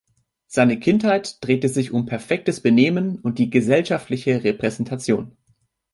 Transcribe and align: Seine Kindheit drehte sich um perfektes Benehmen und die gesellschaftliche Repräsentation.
Seine 0.47 0.79
Kindheit 0.79 1.37
drehte 1.45 1.69
sich 1.69 1.91
um 1.91 2.07
perfektes 2.07 2.59
Benehmen 2.59 3.19
und 3.19 3.37
die 3.37 3.51
gesellschaftliche 3.51 4.43
Repräsentation. 4.43 5.37